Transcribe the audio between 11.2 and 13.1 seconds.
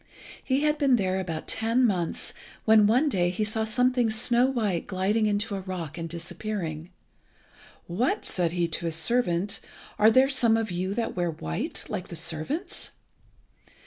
white like the servants?"